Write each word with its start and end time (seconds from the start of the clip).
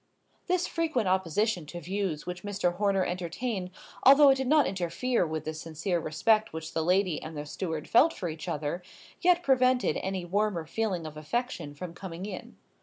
This 0.47 0.65
frequent 0.65 1.07
opposition 1.07 1.67
to 1.67 1.79
views 1.79 2.25
which 2.25 2.41
Mr. 2.41 2.73
Horner 2.77 3.05
entertained, 3.05 3.69
although 4.01 4.31
it 4.31 4.35
did 4.35 4.47
not 4.47 4.65
interfere 4.65 5.27
with 5.27 5.45
the 5.45 5.53
sincere 5.53 5.99
respect 5.99 6.51
which 6.53 6.73
the 6.73 6.81
lady 6.83 7.21
and 7.21 7.37
the 7.37 7.45
steward 7.45 7.87
felt 7.87 8.11
for 8.11 8.27
each 8.27 8.47
other, 8.47 8.81
yet 9.21 9.43
prevented 9.43 9.97
any 9.97 10.25
warmer 10.25 10.65
feeling 10.65 11.05
of 11.05 11.17
affection 11.17 11.75
from 11.75 11.93
coming 11.93 12.25
in. 12.25 12.57